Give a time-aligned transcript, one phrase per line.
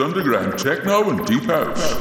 [0.00, 1.94] underground techno and deep house.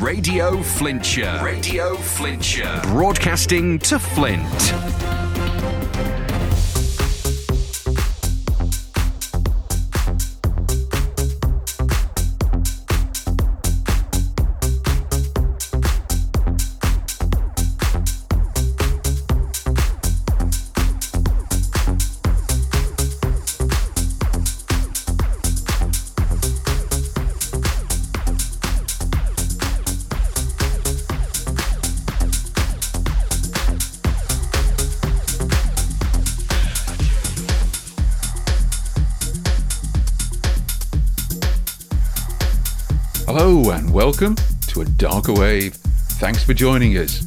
[0.00, 1.40] Radio Flintshire.
[1.42, 2.80] Radio Flintshire.
[2.82, 5.07] Broadcasting to Flint.
[44.08, 44.36] Welcome
[44.68, 45.74] to A Darker Wave.
[46.16, 47.18] Thanks for joining us.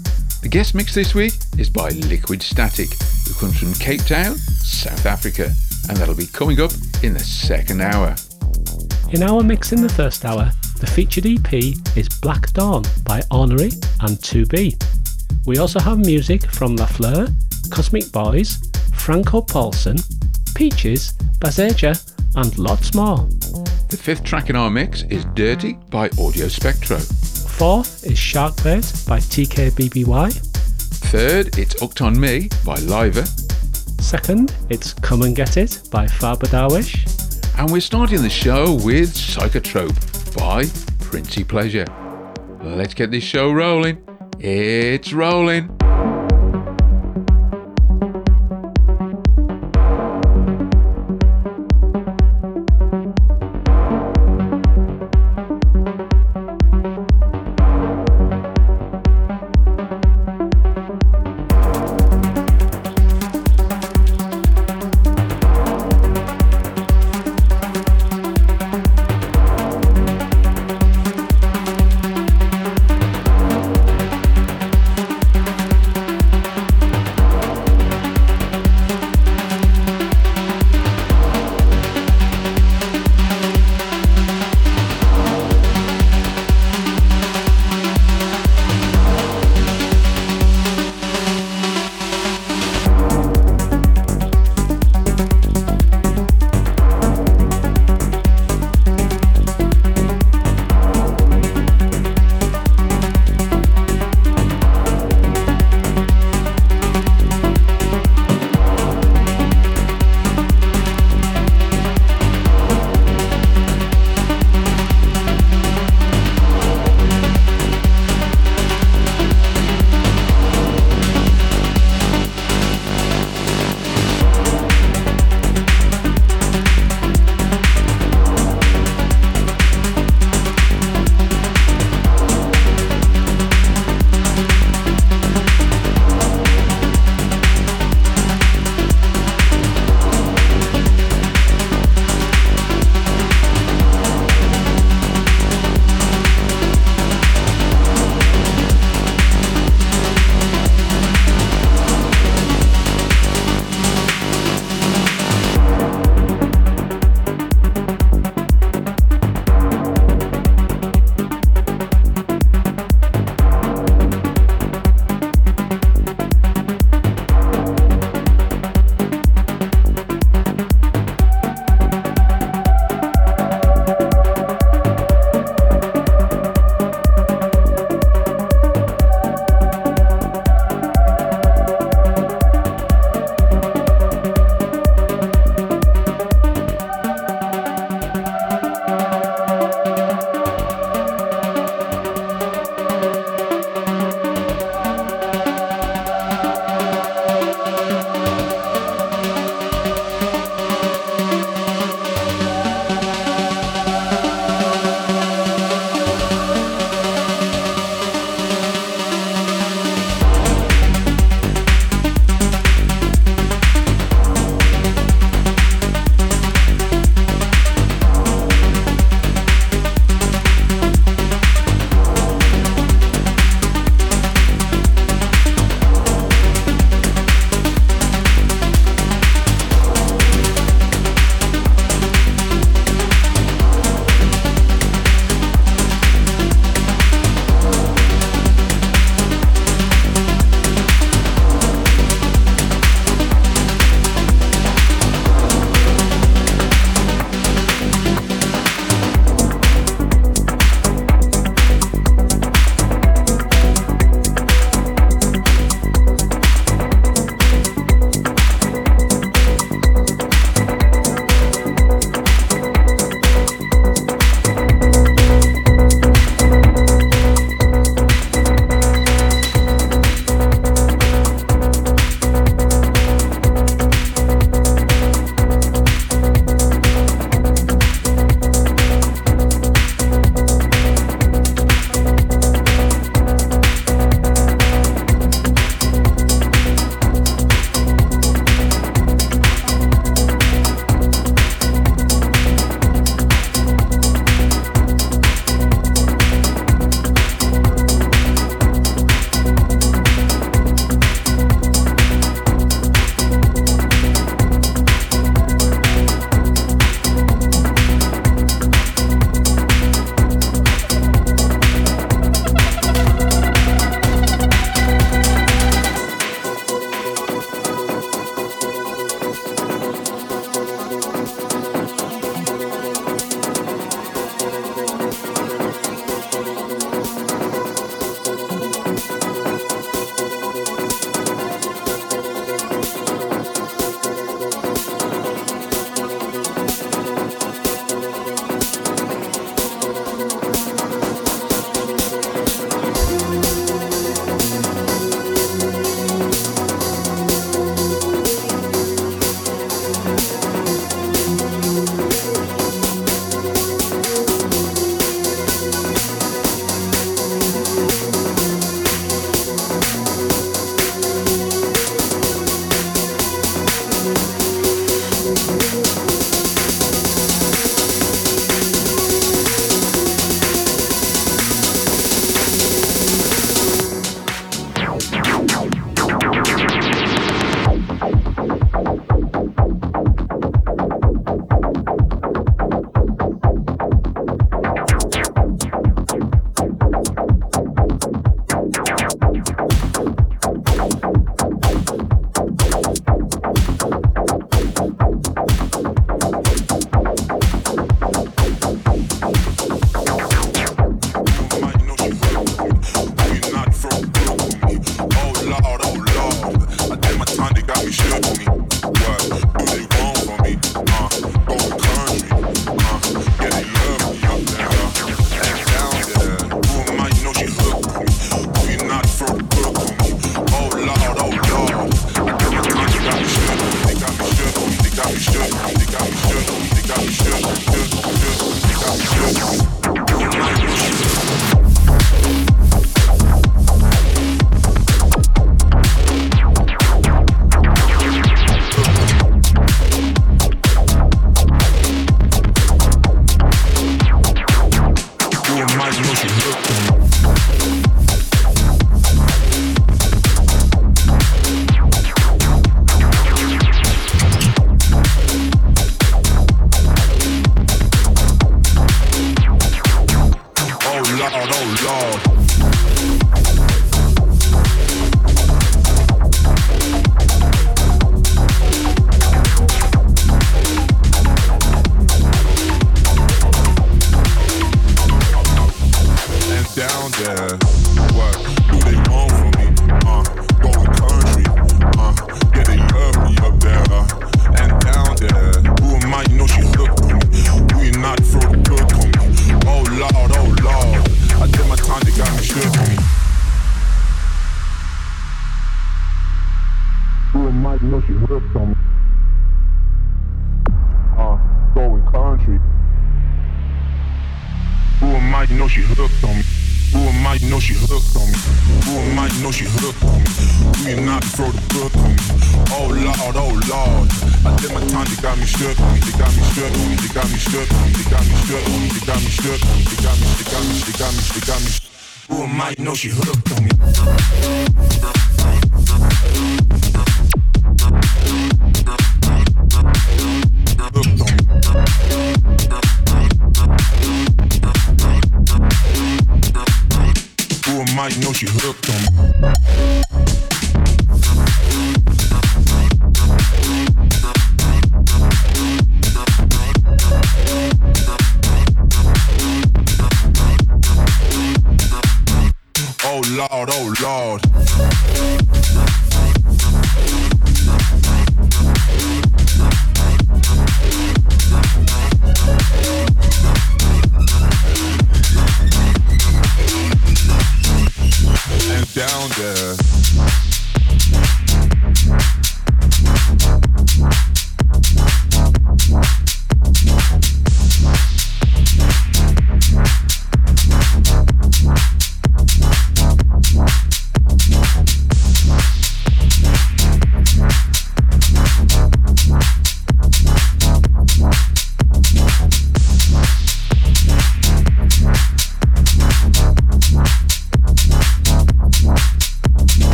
[0.41, 2.89] The guest mix this week is by Liquid Static,
[3.27, 5.53] who comes from Cape Town, South Africa,
[5.87, 6.71] and that'll be coming up
[7.03, 8.15] in the second hour.
[9.11, 11.53] In our mix in the first hour, the featured EP
[11.95, 14.73] is Black Dawn by Ornery and TwoB.
[15.45, 17.27] We also have music from La Fleur,
[17.69, 18.57] Cosmic Boys,
[18.95, 20.01] Franco Paulsen,
[20.55, 21.93] Peaches, Bazeja,
[22.35, 23.29] and lots more.
[23.91, 26.97] The fifth track in our mix is Dirty by Audio Spectro.
[26.97, 30.31] Fourth is Shark Bait by TKBBY.
[31.11, 33.27] Third, it's Hooked on Me by Lyver.
[34.01, 37.59] Second, it's Come and Get It by Farbodarwish.
[37.59, 40.63] And we're starting the show with Psychotrope by
[41.03, 41.85] Principleasure.
[42.63, 44.01] Let's get this show rolling.
[44.39, 45.80] It's rolling.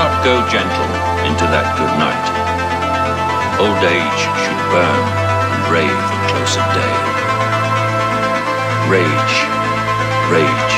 [0.00, 0.92] not go gentle
[1.28, 2.26] into that good night.
[3.60, 5.04] Old age should burn
[5.52, 6.96] and rave the close of day.
[8.88, 9.36] Rage,
[10.32, 10.74] rage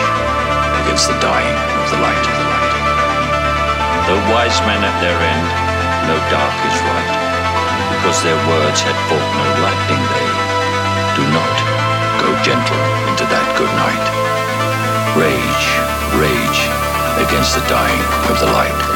[0.83, 2.75] against the dying of the light of the light.
[4.11, 5.49] Though wise men at their end,
[6.11, 7.15] no dark is right,
[7.95, 10.31] because their words had fought no lightning they.
[11.15, 11.57] Do not
[12.19, 14.07] go gentle into that good night.
[15.15, 15.67] Rage,
[16.19, 16.61] rage
[17.23, 18.92] against the dying of the light.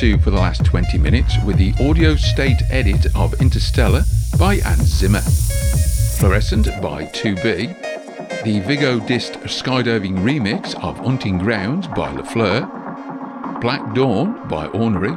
[0.00, 4.02] For the last 20 minutes with the audio state edit of Interstellar
[4.38, 5.20] by Hans Zimmer,
[6.16, 7.42] Fluorescent by TwoB,
[8.42, 12.62] the Viggo Dyst skydiving remix of Hunting Grounds by La Fleur,
[13.60, 15.12] Black Dawn by Ornery,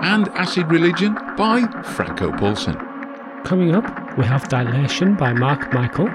[0.00, 1.60] and Acid Religion by
[1.94, 2.74] Franco Paulsen.
[3.44, 6.08] Coming up, we have Dilation by Mark Michael,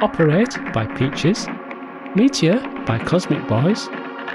[0.00, 1.48] Operate by Peaches,
[2.14, 3.88] Meteor by Cosmic Boys,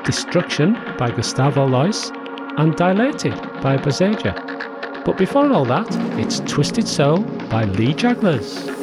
[0.04, 2.12] Destruction by Gustavo Lois,
[2.58, 4.34] and Dilated by Bazeja.
[5.06, 5.88] But before all that,
[6.20, 8.77] it's Twisted Soul by Lee Jagglers.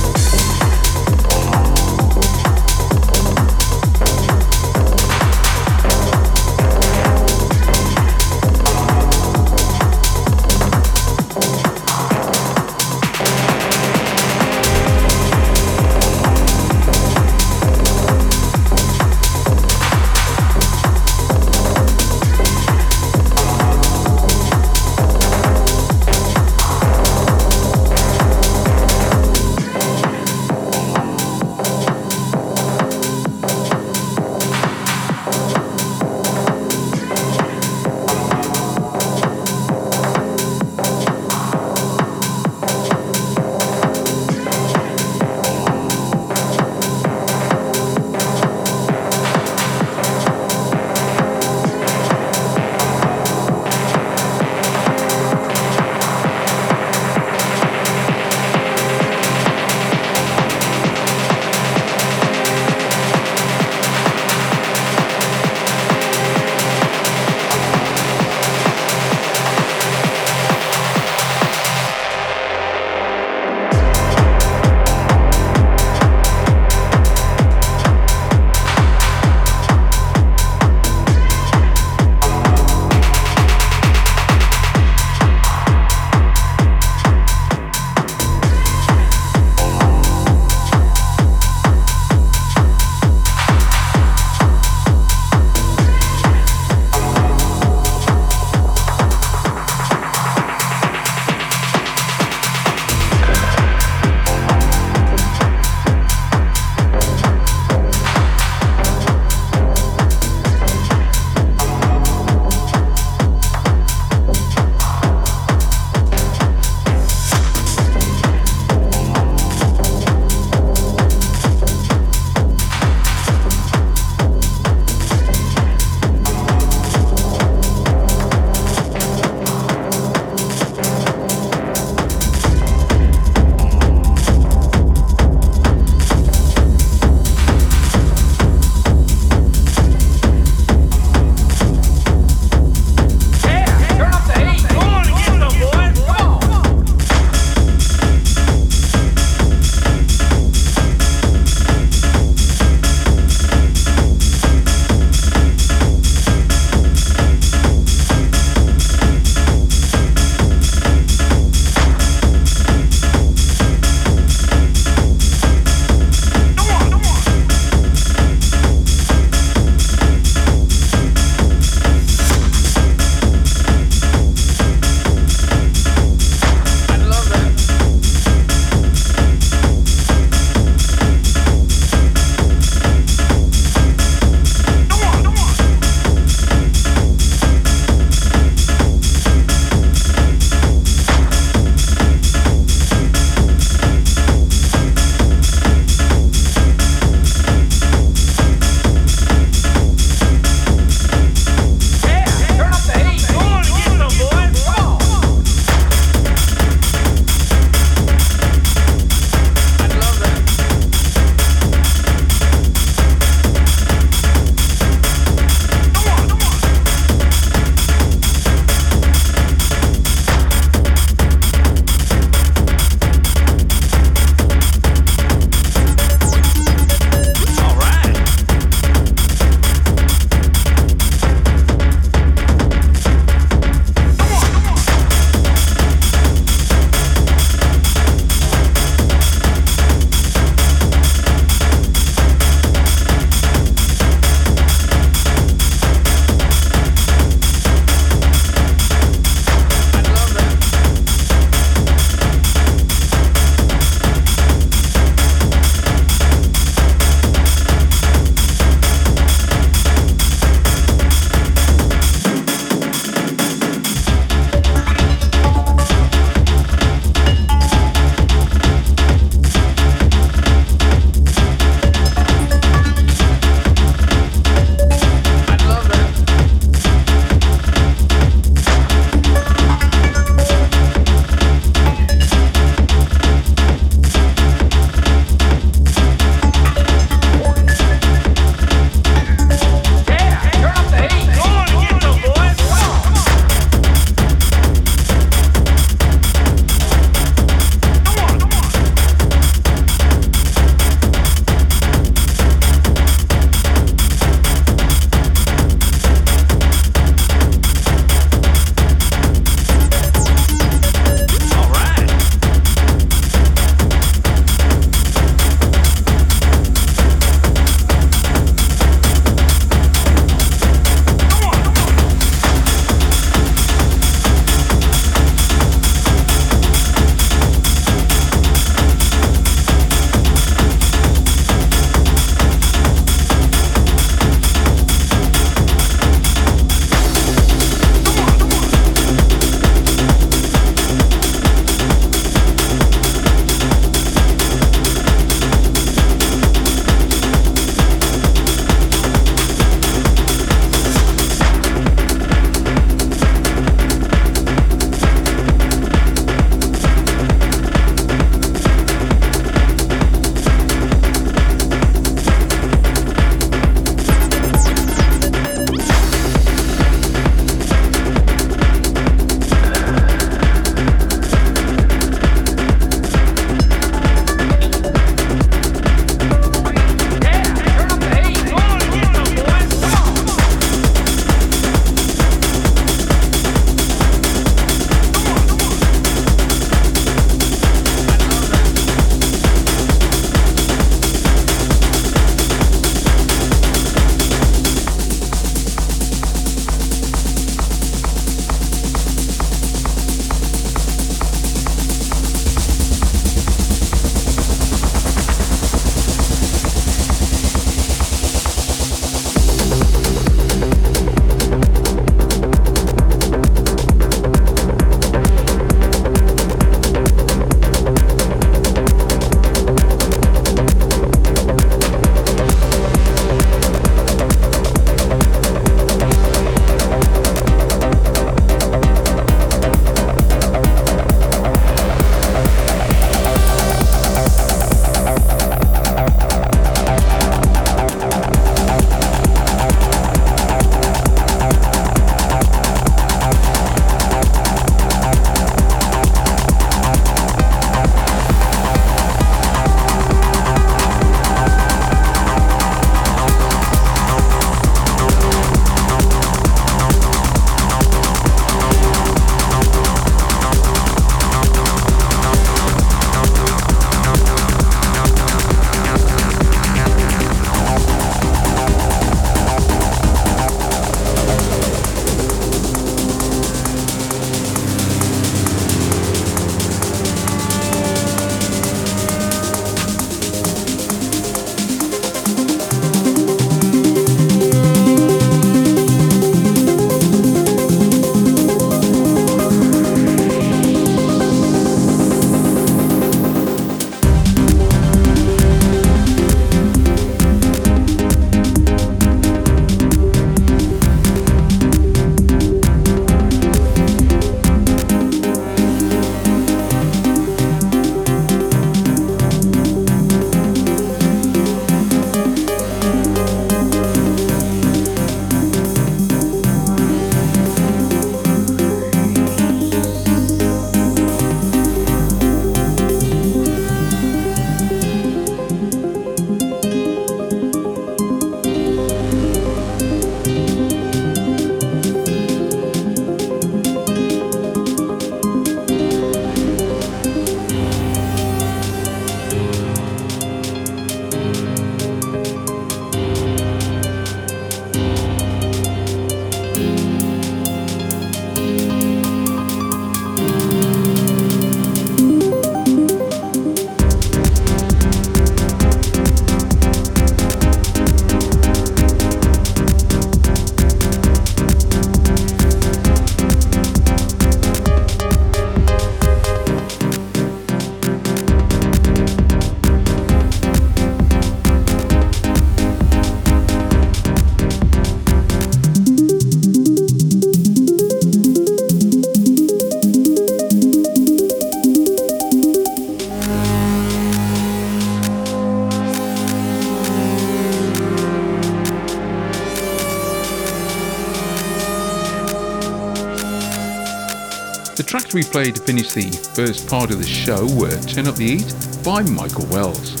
[595.14, 598.54] We played to finish the first part of the show were Turn Up the Heat
[598.82, 600.00] by Michael Wells,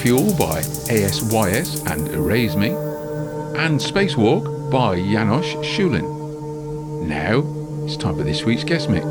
[0.00, 7.06] Fuel by ASYS and Erase Me, and Spacewalk by Janosch Schulin.
[7.06, 7.44] Now,
[7.84, 9.06] it's time for this week's guest mix.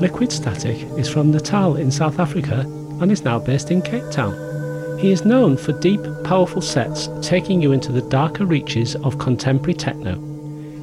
[0.00, 2.62] Liquid Static is from Natal in South Africa
[3.00, 4.98] and is now based in Cape Town.
[4.98, 9.74] He is known for deep, powerful sets taking you into the darker reaches of contemporary
[9.74, 10.16] techno.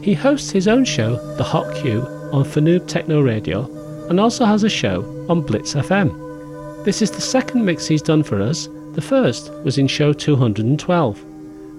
[0.02, 3.66] He hosts his own show, The Hot Q, on Fnoob Techno Radio
[4.10, 6.86] and also has a show on Blitz FM.
[6.86, 8.70] This is the second mix he's done for us.
[8.94, 11.26] The first was in show 212.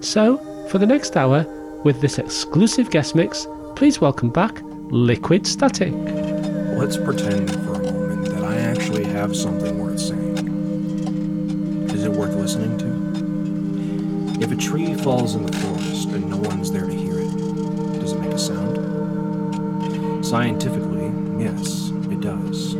[0.01, 0.37] So,
[0.69, 1.45] for the next hour,
[1.83, 5.93] with this exclusive guest mix, please welcome back Liquid Static.
[6.77, 10.37] Let's pretend for a moment that I actually have something worth saying.
[11.91, 14.43] Is it worth listening to?
[14.43, 15.70] If a tree falls in the forest
[20.31, 21.11] Scientifically,
[21.43, 22.75] yes, it does.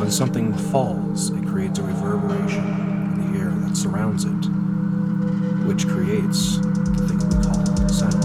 [0.00, 4.48] When something falls, it creates a reverberation in the air that surrounds it,
[5.68, 7.60] which creates the thing we call
[7.90, 8.24] sound.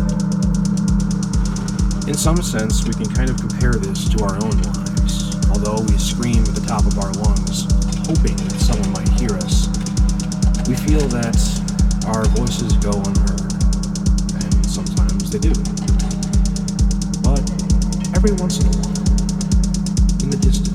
[2.08, 5.36] In some sense, we can kind of compare this to our own lives.
[5.50, 7.68] Although we scream at the top of our lungs,
[8.08, 9.68] hoping that someone might hear us,
[10.70, 11.36] we feel that
[12.08, 13.52] our voices go unheard.
[14.42, 15.75] And sometimes they do.
[18.26, 20.75] Every once in a while, in the distance,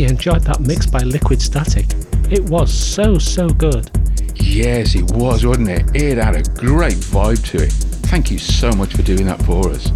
[0.00, 1.86] really enjoyed that mix by Liquid Static.
[2.30, 3.90] It was so, so good.
[4.34, 5.94] Yes, it was, wasn't it?
[5.94, 7.72] It had a great vibe to it.
[8.08, 9.90] Thank you so much for doing that for us.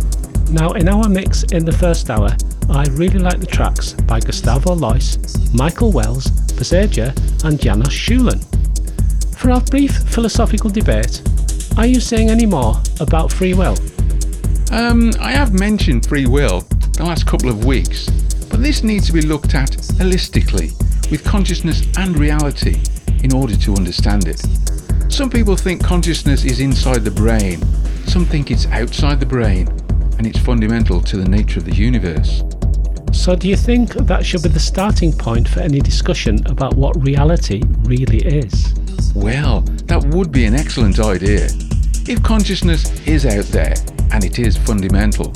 [0.50, 2.28] Now, in our mix in the first hour,
[2.68, 5.18] I really like the tracks by Gustavo Lois,
[5.54, 7.08] Michael Wells, Bazeja,
[7.44, 8.40] and Janos Schulen.
[9.36, 11.22] For our brief philosophical debate,
[11.78, 13.76] are you saying any more about free will?
[14.70, 16.60] Um, I have mentioned free will
[16.92, 18.08] the last couple of weeks,
[18.64, 20.72] this needs to be looked at holistically
[21.10, 22.80] with consciousness and reality
[23.22, 24.42] in order to understand it.
[25.12, 27.60] Some people think consciousness is inside the brain,
[28.06, 29.68] some think it's outside the brain,
[30.16, 32.42] and it's fundamental to the nature of the universe.
[33.12, 36.96] So, do you think that should be the starting point for any discussion about what
[37.04, 38.72] reality really is?
[39.14, 41.48] Well, that would be an excellent idea.
[42.08, 43.74] If consciousness is out there,
[44.10, 45.32] and it is fundamental,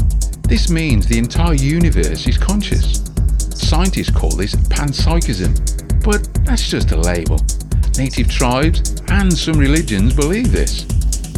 [0.49, 3.08] this means the entire universe is conscious.
[3.59, 5.53] Scientists call this panpsychism,
[6.05, 7.39] but that's just a label.
[7.99, 10.85] Native tribes and some religions believe this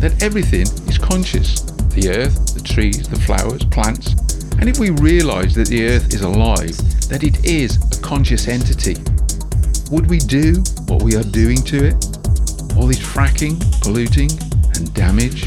[0.00, 1.60] that everything is conscious
[1.90, 4.14] the earth, the trees, the flowers, plants.
[4.60, 6.76] And if we realise that the earth is alive,
[7.08, 8.96] that it is a conscious entity,
[9.90, 11.94] would we do what we are doing to it?
[12.76, 14.30] All this fracking, polluting,
[14.76, 15.46] and damage?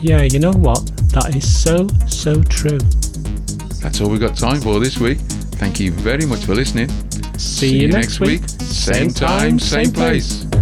[0.00, 0.86] Yeah, you know what?
[1.12, 2.78] That is so, so true.
[3.82, 5.18] That's all we've got time for this week.
[5.58, 6.88] Thank you very much for listening.
[7.36, 8.42] See, you next week.
[8.48, 10.44] Same time, same place.
[10.44, 10.57] Darker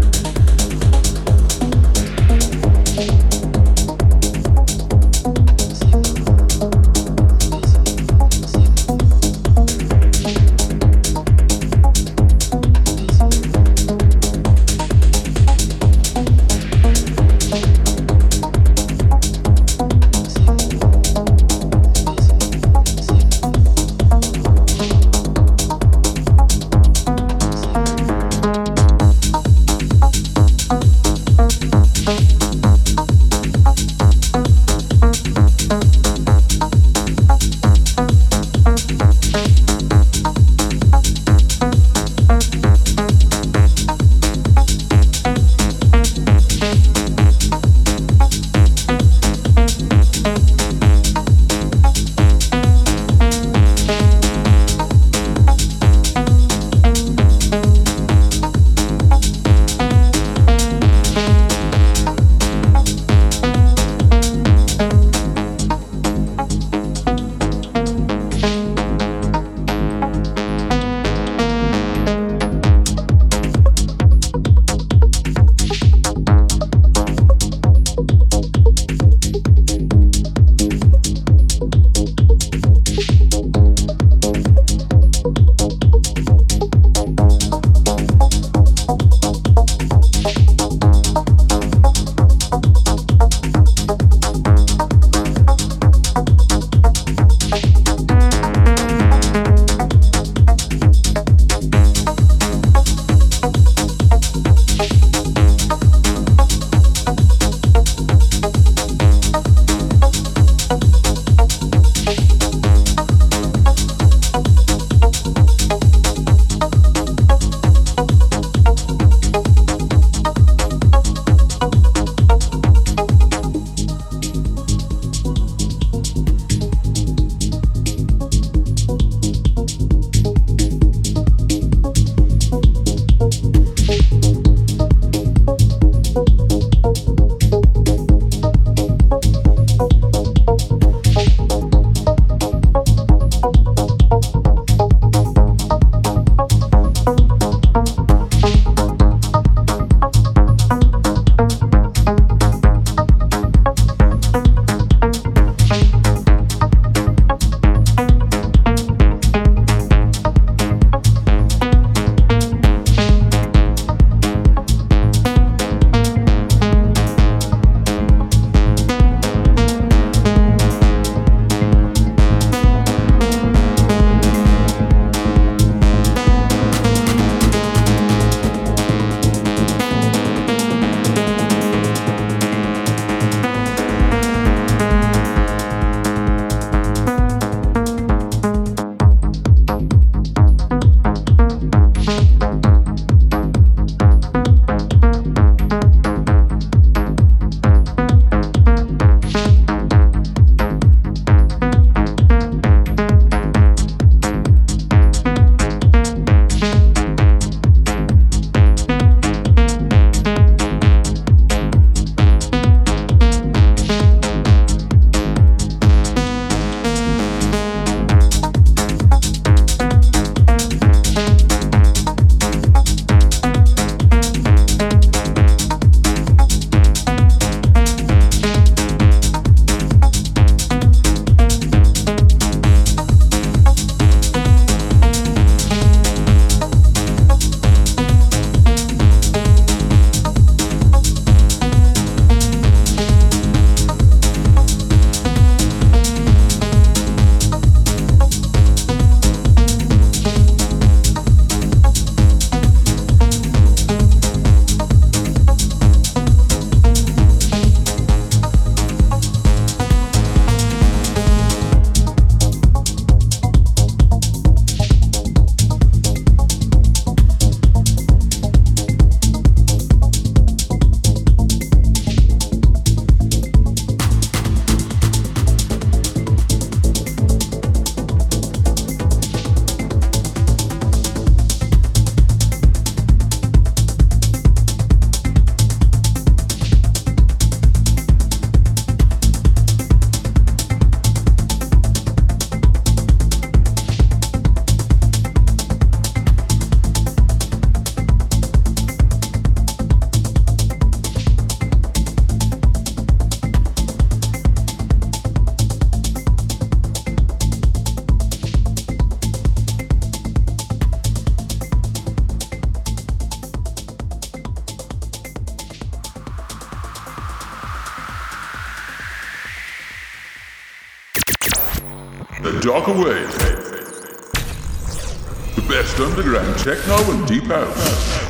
[326.66, 328.26] techno and deep house.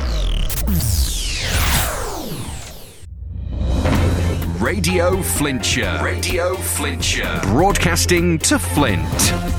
[4.61, 5.99] Radio Flintshire.
[6.03, 7.41] Radio Flintshire.
[7.45, 9.56] Broadcasting to Flint.